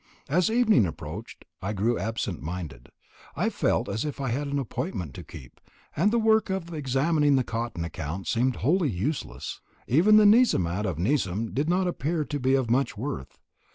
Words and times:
As 0.27 0.49
evening 0.49 0.87
approached 0.87 1.45
I 1.61 1.73
grew 1.73 1.99
absent 1.99 2.41
minded; 2.41 2.89
I 3.35 3.51
felt 3.51 3.87
as 3.87 4.03
if 4.03 4.19
I 4.19 4.29
had 4.29 4.47
an 4.47 4.57
appointment 4.57 5.13
to 5.13 5.23
keep; 5.23 5.61
and 5.95 6.09
the 6.11 6.17
work 6.17 6.49
of 6.49 6.73
examining 6.73 7.35
the 7.35 7.43
cotton 7.43 7.85
accounts 7.85 8.31
seemed 8.31 8.55
wholly 8.65 8.89
useless; 8.89 9.61
even 9.87 10.17
the 10.17 10.25
Nizamat 10.25 10.87
of 10.87 10.95
the 10.95 11.03
Nizam 11.03 11.51
did 11.53 11.69
not 11.69 11.85
appear 11.85 12.25
to 12.25 12.39
be 12.39 12.55
of 12.55 12.67
much 12.67 12.97
worth. 12.97 13.37